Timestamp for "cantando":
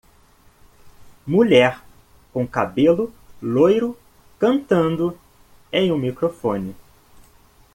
4.39-5.15